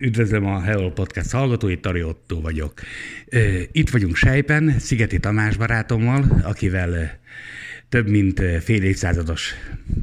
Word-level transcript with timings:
Üdvözlöm 0.00 0.46
a 0.46 0.60
Hello 0.60 0.92
Podcast 0.92 1.32
hallgatóit, 1.32 1.80
Tari 1.80 2.02
Otto 2.02 2.40
vagyok. 2.40 2.72
Itt 3.72 3.90
vagyunk 3.90 4.16
Sejpen, 4.16 4.78
Szigeti 4.78 5.18
Tamás 5.18 5.56
barátommal, 5.56 6.24
akivel 6.42 7.18
több 7.90 8.08
mint 8.08 8.42
fél 8.62 8.82
évszázados 8.82 9.54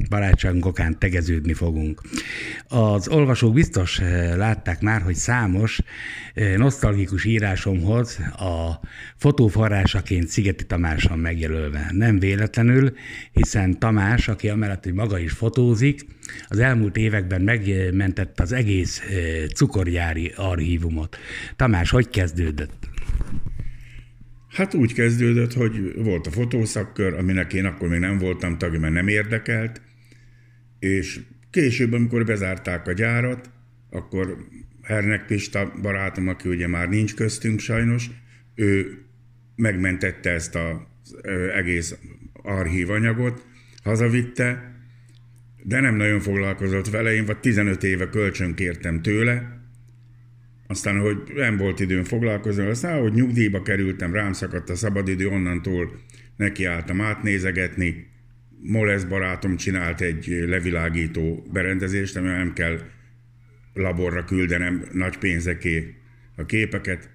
barátságunk 0.10 0.66
okán 0.66 1.00
tegeződni 1.00 1.54
fogunk. 1.54 2.02
Az 2.68 3.08
olvasók 3.08 3.54
biztos 3.54 4.00
látták 4.36 4.82
már, 4.82 5.02
hogy 5.02 5.16
számos 5.16 5.80
nosztalgikus 6.58 7.26
írásomhoz 7.26 8.20
a 8.38 8.80
fotóforrásaként 9.16 10.28
Szigeti 10.28 10.66
Tamáson 10.66 11.20
megjelölve. 11.20 11.88
Nem 11.92 12.20
véletlenül, 12.20 12.94
hiszen 13.32 13.80
Tamás, 13.80 14.28
aki 14.28 14.50
amellett, 14.50 14.84
hogy 14.84 14.94
maga 14.94 15.20
is 15.20 15.32
fotózik, 15.32 16.06
az 16.48 16.60
elmúlt 16.60 16.98
években 16.98 17.42
megmentett 17.42 18.40
az 18.40 18.52
egész 18.52 19.02
cukorgyári 19.56 20.34
archívumot. 20.36 21.18
Tamás, 21.56 21.90
hogy 21.90 22.10
kezdődött? 22.10 22.90
Hát 24.58 24.74
úgy 24.74 24.94
kezdődött, 24.94 25.54
hogy 25.54 25.94
volt 25.96 26.28
a 26.28 26.32
fotószakkör, 26.32 27.14
aminek 27.14 27.54
én 27.54 27.66
akkor 27.66 27.88
még 27.88 28.00
nem 28.00 28.18
voltam 28.18 28.58
tagja, 28.58 28.80
mert 28.80 28.94
nem 28.94 29.08
érdekelt, 29.08 29.82
és 30.80 31.20
később, 31.50 31.94
amikor 31.94 32.26
bezárták 32.26 32.88
a 32.88 32.92
gyárat, 32.92 33.50
akkor 33.90 34.38
Hernek 34.82 35.26
Pista 35.26 35.74
barátom, 35.82 36.28
aki 36.28 36.50
ugye 36.50 36.68
már 36.68 36.90
nincs 36.90 37.16
köztünk 37.16 37.60
sajnos, 37.60 38.10
ő 38.56 38.98
megmentette 39.56 40.30
ezt 40.30 40.56
az 40.56 41.16
egész 41.56 41.98
archív 42.34 42.90
anyagot, 42.90 43.46
hazavitte, 43.84 44.76
de 45.64 45.80
nem 45.80 45.96
nagyon 45.96 46.20
foglalkozott 46.20 46.90
vele, 46.90 47.14
én 47.14 47.26
vagy 47.26 47.38
15 47.40 47.84
éve 47.84 48.10
kölcsön 48.10 48.54
kértem 48.54 49.02
tőle, 49.02 49.57
aztán, 50.68 51.00
hogy 51.00 51.18
nem 51.36 51.58
volt 51.58 51.80
időm 51.80 52.04
foglalkozni, 52.04 52.66
aztán, 52.66 53.02
hogy 53.02 53.14
nyugdíjba 53.14 53.62
kerültem, 53.62 54.14
rám 54.14 54.34
szakadt 54.34 54.70
a 54.70 54.76
szabadidő, 54.76 55.28
onnantól 55.28 56.02
nekiálltam 56.36 57.02
átnézegetni. 57.02 58.08
Molesz 58.62 59.04
barátom 59.04 59.56
csinált 59.56 60.02
egy 60.02 60.44
levilágító 60.48 61.48
berendezést, 61.52 62.16
ami 62.16 62.28
nem 62.28 62.54
kell 62.54 62.80
laborra 63.74 64.24
küldenem 64.24 64.86
nagy 64.92 65.18
pénzeké 65.18 65.96
a 66.36 66.46
képeket. 66.46 67.10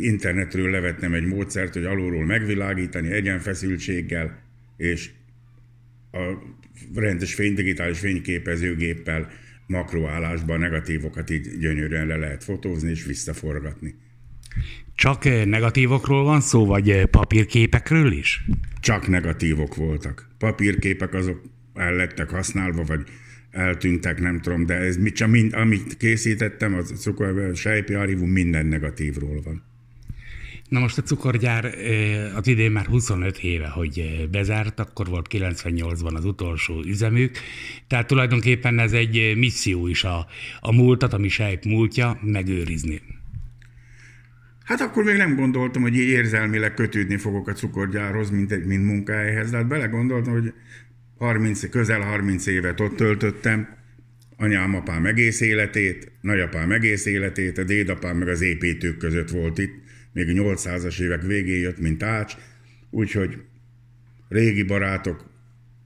Internetről 0.00 0.70
levettem 0.70 1.14
egy 1.14 1.26
módszert, 1.26 1.72
hogy 1.72 1.84
alulról 1.84 2.24
megvilágítani 2.24 3.10
egyenfeszültséggel, 3.10 4.42
és 4.76 5.10
a 6.12 6.32
rendes 6.94 7.34
fény, 7.34 7.54
digitális 7.54 7.98
fényképezőgéppel 7.98 9.30
makroállásban 9.68 10.58
negatívokat 10.58 11.30
így 11.30 11.58
gyönyörűen 11.58 12.06
le 12.06 12.16
lehet 12.16 12.44
fotózni 12.44 12.90
és 12.90 13.04
visszaforgatni. 13.04 13.94
Csak 14.94 15.24
eh, 15.24 15.44
negatívokról 15.44 16.24
van 16.24 16.40
szó, 16.40 16.66
vagy 16.66 16.90
eh, 16.90 17.04
papírképekről 17.04 18.12
is? 18.12 18.44
Csak 18.80 19.08
negatívok 19.08 19.74
voltak. 19.74 20.28
Papírképek 20.38 21.14
azok 21.14 21.42
el 21.74 21.94
lettek 21.94 22.30
használva, 22.30 22.84
vagy 22.84 23.00
eltűntek, 23.50 24.20
nem 24.20 24.40
tudom, 24.40 24.66
de 24.66 24.74
ez 24.74 24.96
mit, 24.96 25.14
csak 25.14 25.28
mind, 25.28 25.52
amit 25.54 25.96
készítettem, 25.96 26.74
az 26.74 26.92
cukor, 26.96 27.56
sejpi 27.56 27.94
archívum 27.94 28.30
minden 28.30 28.66
negatívról 28.66 29.40
van. 29.42 29.67
Na 30.68 30.80
most 30.80 30.98
a 30.98 31.02
cukorgyár 31.02 31.64
az 32.34 32.46
idén 32.46 32.70
már 32.70 32.86
25 32.86 33.38
éve, 33.38 33.68
hogy 33.68 34.28
bezárt, 34.30 34.80
akkor 34.80 35.06
volt 35.06 35.26
98-ban 35.30 36.14
az 36.14 36.24
utolsó 36.24 36.82
üzemük, 36.86 37.38
tehát 37.86 38.06
tulajdonképpen 38.06 38.78
ez 38.78 38.92
egy 38.92 39.34
misszió 39.36 39.86
is 39.86 40.04
a, 40.04 40.26
a 40.60 40.72
múltat, 40.72 41.12
ami 41.12 41.28
sejt 41.28 41.64
múltja, 41.64 42.18
megőrizni. 42.22 43.02
Hát 44.64 44.80
akkor 44.80 45.04
még 45.04 45.16
nem 45.16 45.36
gondoltam, 45.36 45.82
hogy 45.82 45.96
érzelmileg 45.96 46.74
kötődni 46.74 47.16
fogok 47.16 47.48
a 47.48 47.52
cukorgyárhoz, 47.52 48.30
mint, 48.30 48.52
egy, 48.52 48.64
mint 48.64 48.84
munkahelyhez, 48.84 49.50
de 49.50 49.56
hát 49.56 49.68
belegondoltam, 49.68 50.32
hogy 50.32 50.52
30, 51.18 51.68
közel 51.68 52.00
30 52.00 52.46
évet 52.46 52.80
ott 52.80 52.96
töltöttem, 52.96 53.68
anyám, 54.36 54.74
apám 54.74 55.06
egész 55.06 55.40
életét, 55.40 56.12
nagyapám 56.20 56.72
egész 56.72 57.06
életét, 57.06 57.58
a 57.58 57.64
dédapám 57.64 58.16
meg 58.16 58.28
az 58.28 58.40
építők 58.40 58.96
között 58.96 59.30
volt 59.30 59.58
itt, 59.58 59.86
még 60.12 60.28
a 60.28 60.42
800-as 60.42 61.00
évek 61.00 61.22
végén 61.22 61.60
jött, 61.60 61.78
mint 61.78 62.02
ács, 62.02 62.34
úgyhogy 62.90 63.42
régi 64.28 64.62
barátok, 64.62 65.30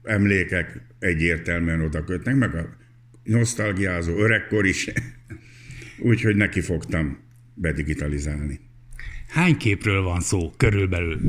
emlékek 0.03 0.81
egyértelműen 0.99 1.81
oda 1.81 2.03
kötnek, 2.03 2.35
meg 2.35 2.55
a 2.55 2.77
nosztalgiázó 3.23 4.17
öregkor 4.17 4.65
is, 4.65 4.91
úgyhogy 6.09 6.35
neki 6.35 6.61
fogtam 6.61 7.17
bedigitalizálni. 7.53 8.59
Hány 9.27 9.57
képről 9.57 10.01
van 10.01 10.21
szó 10.21 10.51
körülbelül? 10.57 11.19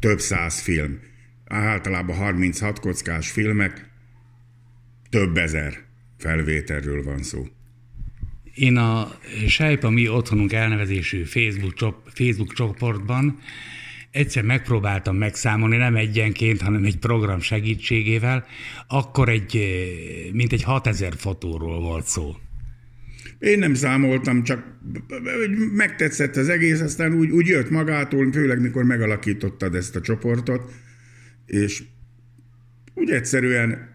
Több 0.00 0.20
száz 0.20 0.60
film. 0.60 1.00
Általában 1.44 2.16
36 2.16 2.78
kockás 2.78 3.30
filmek, 3.30 3.88
több 5.10 5.36
ezer 5.36 5.82
felvételről 6.18 7.02
van 7.02 7.22
szó. 7.22 7.46
Én 8.54 8.76
a 8.76 9.18
Sejpa 9.46 9.90
Mi 9.90 10.08
Otthonunk 10.08 10.52
elnevezésű 10.52 11.22
Facebook, 11.22 12.02
Facebook 12.14 12.52
csoportban 12.52 13.38
egyszer 14.10 14.42
megpróbáltam 14.42 15.16
megszámolni, 15.16 15.76
nem 15.76 15.96
egyenként, 15.96 16.60
hanem 16.60 16.84
egy 16.84 16.98
program 16.98 17.40
segítségével, 17.40 18.46
akkor 18.88 19.28
egy, 19.28 19.60
mint 20.32 20.52
egy 20.52 20.62
6000 20.62 21.12
fotóról 21.16 21.80
volt 21.80 22.06
szó. 22.06 22.36
Én 23.38 23.58
nem 23.58 23.74
számoltam, 23.74 24.42
csak 24.42 24.64
megtetszett 25.74 26.36
az 26.36 26.48
egész, 26.48 26.80
aztán 26.80 27.14
úgy, 27.14 27.30
úgy 27.30 27.46
jött 27.46 27.70
magától, 27.70 28.32
főleg 28.32 28.60
mikor 28.60 28.84
megalakítottad 28.84 29.74
ezt 29.74 29.96
a 29.96 30.00
csoportot, 30.00 30.72
és 31.46 31.82
úgy 32.94 33.10
egyszerűen 33.10 33.92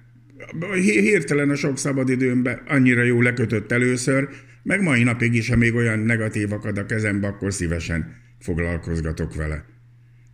hirtelen 0.83 1.49
a 1.49 1.55
sok 1.55 1.77
szabadidőmben 1.77 2.61
annyira 2.67 3.03
jó 3.03 3.21
lekötött 3.21 3.71
először, 3.71 4.29
meg 4.63 4.81
mai 4.81 5.03
napig 5.03 5.33
is, 5.33 5.49
ha 5.49 5.55
még 5.55 5.75
olyan 5.75 5.99
negatívak 5.99 6.65
ad 6.65 6.77
a 6.77 6.85
kezembe, 6.85 7.27
akkor 7.27 7.53
szívesen 7.53 8.15
foglalkozgatok 8.39 9.35
vele. 9.35 9.65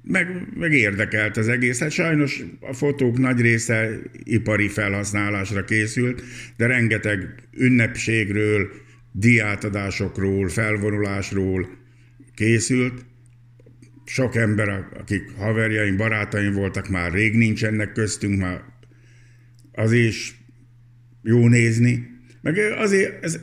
Meg, 0.01 0.47
meg 0.55 0.73
érdekelt 0.73 1.37
az 1.37 1.47
egész. 1.47 1.79
Hát 1.79 1.91
sajnos 1.91 2.43
a 2.59 2.73
fotók 2.73 3.17
nagy 3.17 3.41
része 3.41 3.89
ipari 4.23 4.67
felhasználásra 4.67 5.63
készült, 5.63 6.21
de 6.57 6.65
rengeteg 6.65 7.47
ünnepségről, 7.51 8.69
diátadásokról, 9.11 10.47
felvonulásról 10.49 11.69
készült. 12.35 13.05
Sok 14.05 14.35
ember, 14.35 14.69
akik 14.99 15.31
haverjaim, 15.37 15.97
barátaim 15.97 16.53
voltak, 16.53 16.89
már 16.89 17.11
rég 17.11 17.35
nincsenek 17.35 17.91
köztünk, 17.91 18.39
már 18.39 18.61
az 19.71 19.91
is 19.91 20.35
jó 21.21 21.47
nézni. 21.47 22.07
Meg 22.41 22.57
azért 22.57 23.23
ez 23.23 23.39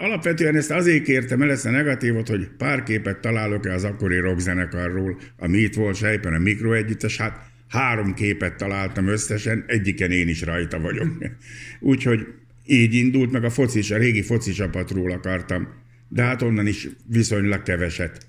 Alapvetően 0.00 0.56
ezt 0.56 0.70
azért 0.70 1.04
kértem 1.04 1.42
el 1.42 1.50
ezt 1.50 1.66
a 1.66 1.70
negatívot, 1.70 2.28
hogy 2.28 2.48
pár 2.58 2.82
képet 2.82 3.20
találok-e 3.20 3.72
az 3.72 3.84
akkori 3.84 4.18
rockzenekarról, 4.18 5.18
ami 5.38 5.58
itt 5.58 5.74
volt 5.74 5.96
sejpen 5.96 6.34
a 6.34 6.38
mikroegyüttes, 6.38 7.16
hát 7.16 7.40
három 7.68 8.14
képet 8.14 8.56
találtam 8.56 9.06
összesen, 9.06 9.64
egyiken 9.66 10.10
én 10.10 10.28
is 10.28 10.42
rajta 10.42 10.80
vagyok. 10.80 11.08
Úgyhogy 11.80 12.26
így 12.66 12.94
indult, 12.94 13.32
meg 13.32 13.44
a 13.44 13.50
focis, 13.50 13.90
a 13.90 13.96
régi 13.96 14.22
foci 14.22 14.52
csapatról 14.52 15.10
akartam, 15.10 15.68
de 16.08 16.22
hát 16.22 16.42
onnan 16.42 16.66
is 16.66 16.88
viszonylag 17.06 17.62
keveset 17.62 18.26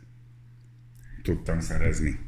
tudtam 1.21 1.59
szerezni. 1.59 2.19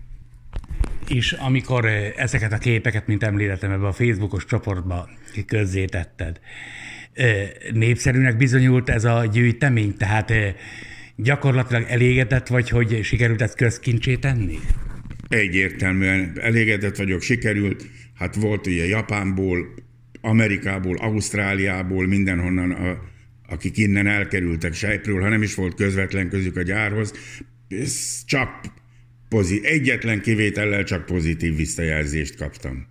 És 1.08 1.32
amikor 1.32 1.86
ezeket 2.16 2.52
a 2.52 2.58
képeket, 2.58 3.08
mint 3.08 3.24
említettem, 3.24 3.72
ebbe 3.72 3.88
a 3.88 3.94
Facebookos 3.94 4.46
csoportba 4.46 5.10
közzétetted, 5.46 6.40
népszerűnek 7.74 8.38
bizonyult 8.38 8.90
ez 8.90 9.06
a 9.06 9.26
gyűjtemény, 9.26 9.98
tehát 9.98 10.34
gyakorlatilag 11.16 11.86
elégedett 11.90 12.48
vagy, 12.48 12.70
hogy 12.70 13.04
sikerült 13.04 13.42
ezt 13.42 13.56
közkincsé 13.56 14.16
tenni? 14.16 14.60
Egyértelműen 15.28 16.32
elégedett 16.42 16.96
vagyok, 16.96 17.22
sikerült. 17.22 17.86
Hát 18.14 18.36
volt 18.36 18.68
ugye 18.68 18.86
Japánból, 18.86 19.74
Amerikából, 20.22 20.98
Ausztráliából, 20.98 22.08
mindenhonnan, 22.08 22.72
a, 22.72 23.02
akik 23.48 23.78
innen 23.78 24.08
elkerültek 24.08 24.74
Sejpről, 24.74 25.22
ha 25.22 25.30
nem 25.30 25.42
is 25.42 25.56
volt 25.56 25.76
közvetlen 25.76 26.30
közük 26.30 26.58
a 26.58 26.62
gyárhoz, 26.62 27.14
ez 27.68 28.24
csak 28.26 28.66
pozit, 29.30 29.66
egyetlen 29.66 30.22
kivétellel 30.22 30.84
csak 30.84 31.06
pozitív 31.06 31.56
visszajelzést 31.56 32.36
kaptam. 32.36 32.91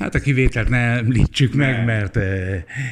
Hát 0.00 0.14
a 0.14 0.18
kivételt 0.18 0.68
ne 0.68 0.78
említsük 0.78 1.54
meg, 1.54 1.76
ne. 1.76 1.84
mert 1.84 2.18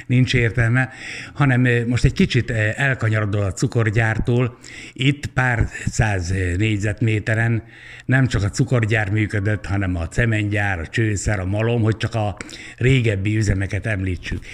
nincs 0.07 0.35
értelme, 0.35 0.91
hanem 1.33 1.67
most 1.87 2.05
egy 2.05 2.13
kicsit 2.13 2.51
elkanyarodol 2.51 3.43
a 3.43 3.53
cukorgyártól. 3.53 4.59
Itt 4.93 5.27
pár 5.27 5.69
száz 5.87 6.35
négyzetméteren 6.57 7.63
nem 8.05 8.27
csak 8.27 8.43
a 8.43 8.51
cukorgyár 8.51 9.11
működött, 9.11 9.67
hanem 9.67 9.97
a 9.97 10.09
cementgyár, 10.09 10.79
a 10.79 10.87
csőszer, 10.87 11.41
a 11.41 11.47
malom, 11.47 11.83
hogy 11.83 11.97
csak 11.97 12.15
a 12.15 12.37
régebbi 12.77 13.37
üzemeket 13.37 13.87
említsük. 13.87 14.45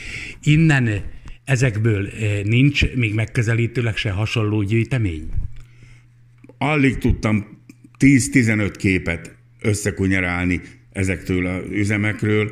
Innen 0.43 1.03
Ezekből 1.45 2.09
nincs 2.45 2.95
még 2.95 3.15
megközelítőleg 3.15 3.97
se 3.97 4.11
hasonló 4.11 4.63
gyűjtemény? 4.63 5.29
Alig 6.59 6.99
tudtam 6.99 7.63
10-15 7.99 8.75
képet 8.77 9.37
összekunyerálni 9.61 10.61
ezektől 10.95 11.47
az 11.47 11.63
üzemekről. 11.71 12.51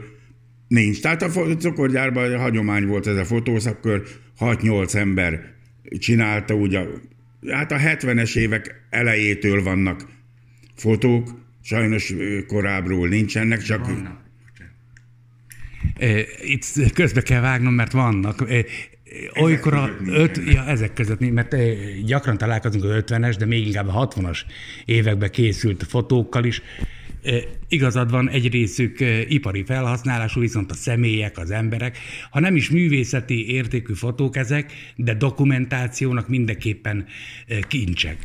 Nincs. 0.68 1.00
Tehát 1.00 1.22
a 1.22 1.28
cukorgyárban 1.58 2.32
a 2.32 2.38
hagyomány 2.38 2.86
volt 2.86 3.06
ez 3.06 3.16
a 3.16 3.24
fotószakkör, 3.24 4.02
6-8 4.38 4.94
ember 4.94 5.54
csinálta, 5.98 6.54
ugye, 6.54 6.84
hát 7.48 7.72
a 7.72 7.76
70-es 7.76 8.36
évek 8.36 8.86
elejétől 8.90 9.62
vannak 9.62 10.06
fotók, 10.74 11.28
sajnos 11.62 12.14
korábbról 12.46 13.08
nincsenek, 13.08 13.62
csak... 13.62 13.86
Vannak. 13.86 14.20
Itt 16.42 16.92
közbe 16.94 17.22
kell 17.22 17.40
vágnom, 17.40 17.74
mert 17.74 17.92
vannak. 17.92 18.44
Olykor 19.34 19.74
a 19.74 19.90
öt, 20.06 20.40
ja, 20.46 20.64
ezek 20.66 20.92
között, 20.92 21.30
mert 21.30 21.56
gyakran 22.04 22.38
találkozunk 22.38 22.84
az 22.84 23.02
50-es, 23.06 23.34
de 23.38 23.46
még 23.46 23.66
inkább 23.66 23.88
a 23.88 24.08
60-as 24.08 24.38
években 24.84 25.30
készült 25.30 25.82
fotókkal 25.88 26.44
is. 26.44 26.62
Igazad 27.68 28.10
van, 28.10 28.30
egy 28.30 28.50
részük 28.50 29.00
ipari 29.28 29.64
felhasználású, 29.64 30.40
viszont 30.40 30.70
a 30.70 30.74
személyek, 30.74 31.38
az 31.38 31.50
emberek, 31.50 31.98
ha 32.30 32.40
nem 32.40 32.56
is 32.56 32.70
művészeti 32.70 33.50
értékű 33.50 33.92
fotók 33.92 34.36
ezek, 34.36 34.72
de 34.96 35.14
dokumentációnak 35.14 36.28
mindenképpen 36.28 37.06
kincsek. 37.68 38.16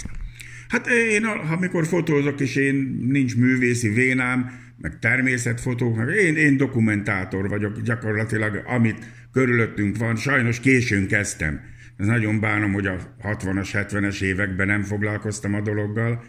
Hát 0.68 0.88
én, 0.88 1.24
ha 1.26 1.60
mikor 1.60 1.88
fotózok, 1.88 2.40
és 2.40 2.56
én 2.56 3.06
nincs 3.10 3.36
művészi 3.36 3.90
vénám, 3.90 4.66
meg 4.82 5.00
természetfotók, 5.00 5.96
meg 5.96 6.16
én, 6.16 6.36
én 6.36 6.58
dokumentátor 6.58 7.50
vagyok 7.50 7.82
gyakorlatilag, 7.82 8.62
amit 8.66 8.98
körülöttünk 9.32 9.98
van. 9.98 10.16
Sajnos 10.16 10.60
későn 10.60 11.08
kezdtem. 11.08 11.62
Ez 11.98 12.06
nagyon 12.06 12.40
bánom, 12.40 12.74
hogy 12.74 12.88
a 12.88 13.16
60-as, 13.24 13.70
70-es 13.74 14.22
években 14.22 14.68
nem 14.68 14.84
foglalkoztam 14.84 15.54
a 15.54 15.62
dologgal. 15.62 16.24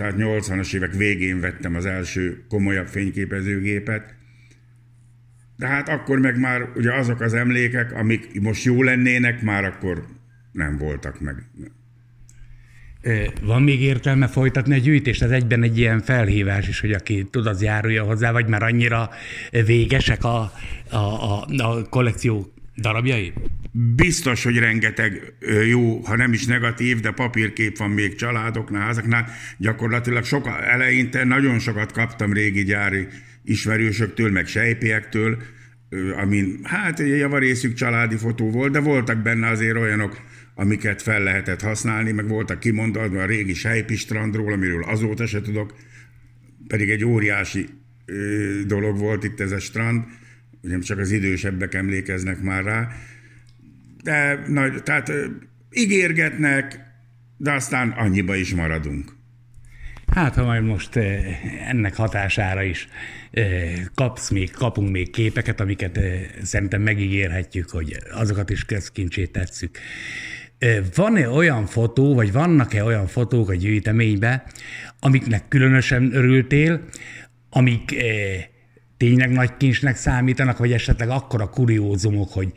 Tehát 0.00 0.14
80-as 0.18 0.74
évek 0.74 0.92
végén 0.92 1.40
vettem 1.40 1.74
az 1.74 1.86
első 1.86 2.44
komolyabb 2.48 2.86
fényképezőgépet. 2.86 4.14
De 5.56 5.66
hát 5.66 5.88
akkor 5.88 6.18
meg 6.18 6.38
már 6.38 6.68
ugye 6.76 6.92
azok 6.92 7.20
az 7.20 7.34
emlékek, 7.34 7.92
amik 7.92 8.40
most 8.40 8.64
jó 8.64 8.82
lennének, 8.82 9.42
már 9.42 9.64
akkor 9.64 10.06
nem 10.52 10.78
voltak 10.78 11.20
meg. 11.20 11.36
Van 13.42 13.62
még 13.62 13.80
értelme 13.80 14.26
folytatni 14.26 14.74
a 14.74 14.78
gyűjtést? 14.78 15.22
Ez 15.22 15.30
egyben 15.30 15.62
egy 15.62 15.78
ilyen 15.78 16.00
felhívás 16.00 16.68
is, 16.68 16.80
hogy 16.80 16.92
aki 16.92 17.26
tud, 17.30 17.46
az 17.46 17.62
járulja 17.62 18.04
hozzá, 18.04 18.32
vagy 18.32 18.46
már 18.46 18.62
annyira 18.62 19.10
végesek 19.50 20.24
a, 20.24 20.52
a, 20.90 20.96
a, 20.96 21.46
a 21.56 21.88
kollekció 21.88 22.52
darabjai? 22.76 23.32
Biztos, 23.96 24.44
hogy 24.44 24.58
rengeteg 24.58 25.34
jó, 25.68 26.00
ha 26.00 26.16
nem 26.16 26.32
is 26.32 26.46
negatív, 26.46 27.00
de 27.00 27.10
papírkép 27.10 27.78
van 27.78 27.90
még 27.90 28.14
családoknál, 28.14 28.82
házaknál. 28.82 29.26
Gyakorlatilag 29.58 30.24
soka, 30.24 30.62
eleinte 30.62 31.24
nagyon 31.24 31.58
sokat 31.58 31.92
kaptam 31.92 32.32
régi 32.32 32.64
gyári 32.64 33.06
ismerősöktől, 33.44 34.30
meg 34.30 34.46
sejpiektől, 34.46 35.42
amin 36.16 36.60
hát 36.62 37.00
egy 37.00 37.18
javarészük 37.18 37.74
családi 37.74 38.16
fotó 38.16 38.50
volt, 38.50 38.72
de 38.72 38.80
voltak 38.80 39.22
benne 39.22 39.48
azért 39.48 39.76
olyanok, 39.76 40.20
amiket 40.54 41.02
fel 41.02 41.22
lehetett 41.22 41.60
használni, 41.60 42.12
meg 42.12 42.28
voltak 42.28 42.60
kimondva 42.60 43.22
a 43.22 43.26
régi 43.26 43.54
Sejpi 43.54 43.96
strandról, 43.96 44.52
amiről 44.52 44.84
azóta 44.84 45.26
se 45.26 45.40
tudok, 45.40 45.74
pedig 46.66 46.90
egy 46.90 47.04
óriási 47.04 47.68
dolog 48.66 48.98
volt 48.98 49.24
itt 49.24 49.40
ez 49.40 49.52
a 49.52 49.60
strand, 49.60 50.04
ugye 50.62 50.78
csak 50.78 50.98
az 50.98 51.10
idősebbek 51.10 51.74
emlékeznek 51.74 52.40
már 52.40 52.64
rá, 52.64 52.88
de 54.02 54.42
nagy, 54.46 54.82
tehát 54.82 55.12
ígérgetnek, 55.70 56.80
de 57.36 57.52
aztán 57.52 57.90
annyiba 57.90 58.34
is 58.34 58.54
maradunk. 58.54 59.18
Hát, 60.06 60.34
ha 60.34 60.44
majd 60.44 60.64
most 60.64 60.96
ennek 61.66 61.94
hatására 61.94 62.62
is 62.62 62.88
kapsz 63.94 64.30
még, 64.30 64.50
kapunk 64.50 64.90
még 64.90 65.10
képeket, 65.10 65.60
amiket 65.60 66.00
szerintem 66.42 66.82
megígérhetjük, 66.82 67.70
hogy 67.70 67.96
azokat 68.12 68.50
is 68.50 68.64
közkincsét 68.64 69.32
tetszük. 69.32 69.78
Van-e 70.94 71.28
olyan 71.28 71.66
fotó, 71.66 72.14
vagy 72.14 72.32
vannak-e 72.32 72.84
olyan 72.84 73.06
fotók 73.06 73.50
a 73.50 73.54
gyűjteményben, 73.54 74.42
amiknek 75.00 75.48
különösen 75.48 76.14
örültél, 76.14 76.80
amik 77.50 77.96
eh, 77.96 78.44
tényleg 79.00 79.30
nagy 79.30 79.56
kincsnek 79.56 79.96
számítanak, 79.96 80.58
vagy 80.58 80.72
esetleg 80.72 81.08
akkora 81.08 81.46
kuriózumok, 81.46 82.32
hogy 82.32 82.52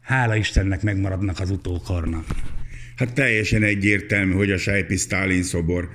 hála 0.00 0.36
Istennek 0.36 0.82
megmaradnak 0.82 1.40
az 1.40 1.50
utókornak? 1.50 2.24
Hát 2.96 3.12
teljesen 3.12 3.62
egyértelmű, 3.62 4.32
hogy 4.32 4.50
a 4.50 4.58
Sejpi 4.58 4.96
Sztálin 4.96 5.42
szobor, 5.42 5.88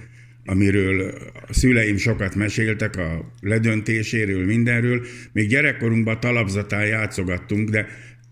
amiről 0.45 1.13
a 1.47 1.53
szüleim 1.53 1.97
sokat 1.97 2.35
meséltek 2.35 2.95
a 2.97 3.33
ledöntéséről, 3.41 4.45
mindenről. 4.45 5.05
Még 5.31 5.47
gyerekkorunkban 5.47 6.19
talapzatán 6.19 6.85
játszogattunk, 6.85 7.69
de 7.69 7.87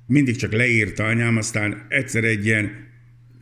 mindig 0.05 0.35
csak 0.35 0.51
leírta 0.51 1.03
anyám, 1.03 1.37
aztán 1.37 1.85
egyszer 1.89 2.23
egy 2.23 2.45
ilyen 2.45 2.71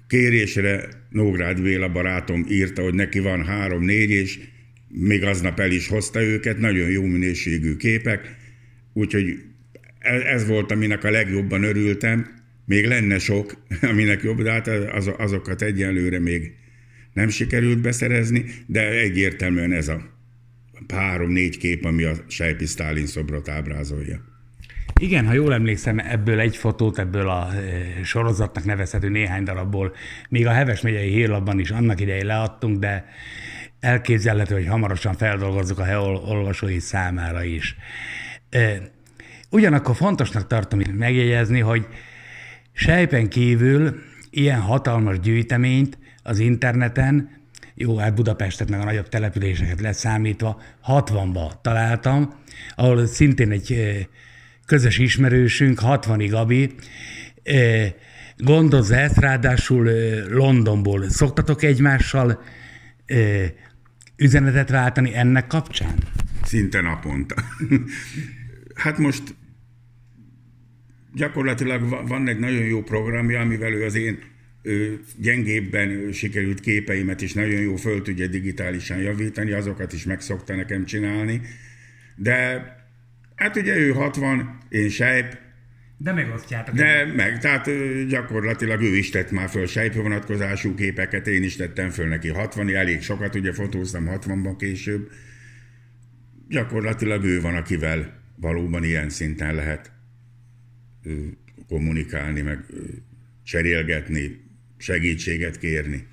Kérésre 0.07 0.89
Nógrád 1.09 1.61
Béla 1.61 1.89
barátom 1.89 2.45
írta, 2.49 2.81
hogy 2.81 2.93
neki 2.93 3.19
van 3.19 3.45
három-négy, 3.45 4.09
és 4.09 4.39
még 4.99 5.23
aznap 5.23 5.59
el 5.59 5.71
is 5.71 5.87
hozta 5.87 6.21
őket, 6.21 6.57
nagyon 6.57 6.89
jó 6.89 7.03
minőségű 7.03 7.75
képek, 7.75 8.35
úgyhogy 8.93 9.37
ez 10.25 10.47
volt, 10.47 10.71
aminek 10.71 11.03
a 11.03 11.11
legjobban 11.11 11.63
örültem. 11.63 12.43
Még 12.65 12.85
lenne 12.85 13.19
sok, 13.19 13.65
aminek 13.91 14.23
jobb, 14.23 14.41
de 14.41 14.51
hát 14.51 14.67
az, 14.67 15.11
azokat 15.17 15.61
egyenlőre 15.61 16.19
még 16.19 16.51
nem 17.13 17.29
sikerült 17.29 17.81
beszerezni, 17.81 18.45
de 18.65 18.89
egyértelműen 18.89 19.71
ez 19.71 19.87
a 19.87 20.13
három-négy 20.87 21.57
kép, 21.57 21.85
ami 21.85 22.03
a 22.03 22.13
Sejpi 22.27 22.65
Sztálin 22.65 23.05
szobrot 23.05 23.49
ábrázolja. 23.49 24.33
Igen, 25.01 25.25
ha 25.25 25.33
jól 25.33 25.53
emlékszem, 25.53 25.99
ebből 25.99 26.39
egy 26.39 26.57
fotót, 26.57 26.99
ebből 26.99 27.29
a 27.29 27.53
e, 27.53 28.03
sorozatnak 28.03 28.65
nevezhető 28.65 29.09
néhány 29.09 29.43
darabból, 29.43 29.95
még 30.29 30.45
a 30.45 30.51
Heves 30.51 30.81
megyei 30.81 31.09
hírlapban 31.09 31.59
is 31.59 31.69
annak 31.69 32.01
idején 32.01 32.25
leadtunk, 32.25 32.79
de 32.79 33.05
elképzelhető, 33.85 34.53
hogy 34.53 34.67
hamarosan 34.67 35.13
feldolgozzuk 35.13 35.79
a 35.79 35.83
Heol 35.83 36.15
olvasói 36.15 36.79
számára 36.79 37.43
is. 37.43 37.75
Ugyanakkor 39.49 39.95
fontosnak 39.95 40.47
tartom 40.47 40.79
megjegyezni, 40.97 41.59
hogy 41.59 41.87
sejpen 42.73 43.29
kívül 43.29 43.95
ilyen 44.29 44.59
hatalmas 44.59 45.19
gyűjteményt 45.19 45.97
az 46.23 46.39
interneten, 46.39 47.29
jó, 47.75 47.97
hát 47.97 48.15
Budapestet 48.15 48.69
meg 48.69 48.79
a 48.79 48.83
nagyobb 48.83 49.09
településeket 49.09 49.81
leszámítva, 49.81 50.61
60-ba 50.87 51.51
találtam, 51.61 52.33
ahol 52.75 53.05
szintén 53.05 53.51
egy 53.51 54.07
közös 54.65 54.97
ismerősünk, 54.97 55.79
60 55.79 56.25
Gabi, 56.27 56.75
gondozza 58.37 58.95
ezt, 58.95 59.17
ráadásul 59.17 59.89
Londonból. 60.29 61.09
Szoktatok 61.09 61.63
egymással 61.63 62.41
üzenetet 64.17 64.69
váltani 64.69 65.15
ennek 65.15 65.47
kapcsán? 65.47 65.95
Szinte 66.43 66.81
naponta. 66.81 67.35
hát 68.83 68.97
most 68.97 69.23
gyakorlatilag 71.13 72.07
van 72.07 72.27
egy 72.27 72.39
nagyon 72.39 72.63
jó 72.65 72.81
programja, 72.81 73.39
amivel 73.39 73.73
ő 73.73 73.85
az 73.85 73.95
én 73.95 74.19
gyengébben 75.17 76.11
sikerült 76.11 76.59
képeimet 76.59 77.21
is 77.21 77.33
nagyon 77.33 77.61
jó 77.61 77.75
föl 77.75 78.01
tudja 78.01 78.27
digitálisan 78.27 78.97
javítani, 78.97 79.51
azokat 79.51 79.93
is 79.93 80.05
megszokta 80.05 80.55
nekem 80.55 80.85
csinálni, 80.85 81.41
de 82.15 82.63
Hát 83.35 83.55
ugye 83.55 83.75
ő 83.75 83.91
60, 83.91 84.57
én 84.69 84.89
sejp. 84.89 85.37
De 85.97 86.13
megosztjátok. 86.13 86.75
De 86.75 87.05
meg, 87.15 87.39
tehát 87.39 87.69
gyakorlatilag 88.07 88.81
ő 88.81 88.95
is 88.95 89.09
tett 89.09 89.31
már 89.31 89.49
föl 89.49 89.65
sejp 89.65 89.93
vonatkozású 89.93 90.75
képeket, 90.75 91.27
én 91.27 91.43
is 91.43 91.55
tettem 91.55 91.89
föl 91.89 92.07
neki 92.07 92.29
60 92.29 92.75
elég 92.75 93.01
sokat, 93.01 93.35
ugye 93.35 93.53
fotóztam 93.53 94.09
60-ban 94.09 94.55
később. 94.57 95.11
Gyakorlatilag 96.49 97.23
ő 97.23 97.41
van, 97.41 97.55
akivel 97.55 98.21
valóban 98.35 98.83
ilyen 98.83 99.09
szinten 99.09 99.55
lehet 99.55 99.91
kommunikálni, 101.67 102.41
meg 102.41 102.65
cserélgetni, 103.43 104.43
segítséget 104.77 105.57
kérni. 105.57 106.07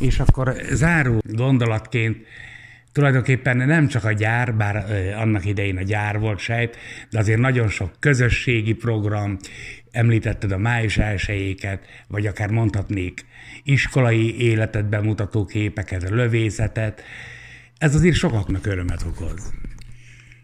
És 0.00 0.18
akkor 0.18 0.56
záró 0.70 1.22
gondolatként 1.28 2.26
tulajdonképpen 2.96 3.56
nem 3.56 3.88
csak 3.88 4.04
a 4.04 4.12
gyár, 4.12 4.54
bár 4.54 4.76
annak 5.16 5.44
idején 5.44 5.76
a 5.76 5.82
gyár 5.82 6.18
volt 6.18 6.38
sejt, 6.38 6.76
de 7.10 7.18
azért 7.18 7.38
nagyon 7.38 7.68
sok 7.68 7.90
közösségi 8.00 8.72
program, 8.72 9.36
említetted 9.90 10.52
a 10.52 10.58
május 10.58 10.98
elsőjéket, 10.98 11.86
vagy 12.08 12.26
akár 12.26 12.50
mondhatnék 12.50 13.24
iskolai 13.64 14.40
életet 14.40 14.88
bemutató 14.88 15.44
képeket, 15.44 16.10
lövészetet. 16.10 17.02
Ez 17.78 17.94
azért 17.94 18.14
sokaknak 18.14 18.66
örömet 18.66 19.02
okoz. 19.06 19.52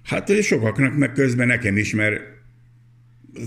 Hát 0.05 0.43
sokaknak, 0.43 0.97
meg 0.97 1.13
közben 1.13 1.47
nekem 1.47 1.77
is, 1.77 1.95
mert 1.95 2.21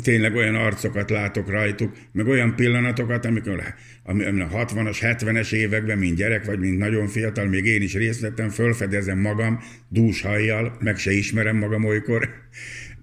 tényleg 0.04 0.36
olyan 0.36 0.56
arcokat 0.56 1.10
látok 1.10 1.50
rajtuk, 1.50 1.96
meg 2.12 2.27
olyan 2.27 2.56
pillanatokat, 2.56 3.25
amikor 3.25 3.63
ami 4.04 4.42
a 4.42 4.48
60-as, 4.50 4.98
70-es 5.01 5.51
években, 5.51 5.98
mint 5.98 6.15
gyerek 6.15 6.46
vagy, 6.46 6.60
mint 6.60 6.77
nagyon 6.77 7.08
fiatal, 7.08 7.46
még 7.46 7.65
én 7.65 7.82
is 7.82 7.94
részt 7.94 8.22
vettem, 8.22 8.50
fölfedezem 8.50 9.20
magam 9.20 9.60
dús 9.88 10.22
hajjal, 10.22 10.77
meg 10.80 10.98
se 10.98 11.12
ismerem 11.12 11.58
magam 11.58 11.86
olykor. 11.86 12.30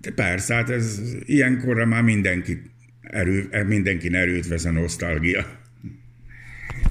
De 0.01 0.11
persze, 0.11 0.55
hát 0.55 0.71
ez 0.71 1.01
ilyenkorra 1.25 1.87
már 1.87 2.03
mindenki 2.03 2.62
erő, 3.01 3.49
mindenkin 3.67 4.15
erőt 4.15 4.49
vesz 4.49 4.65
a 4.65 4.71
nosztalgia. 4.71 5.47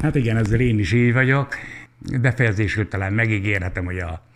Hát 0.02 0.16
igen, 0.16 0.38
ezzel 0.38 0.60
én 0.60 0.80
is 0.80 0.92
így 0.92 1.14
vagyok. 1.14 1.56
Befejezésül 2.22 2.88
talán 2.88 3.14
megígérhetem, 3.14 3.86
hogy 3.86 4.00
a 4.00 4.28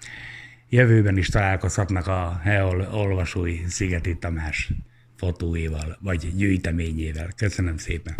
jövőben 0.70 1.18
is 1.18 1.28
találkozhatnak 1.28 2.08
a 2.08 2.40
Heol 2.44 2.90
olvasói 2.92 3.60
Szigeti 3.68 4.18
Tamás 4.20 4.72
fotóival, 5.26 5.98
vagy 6.02 6.36
gyűjteményével. 6.36 7.30
Köszönöm 7.36 7.78
szépen! 7.78 8.16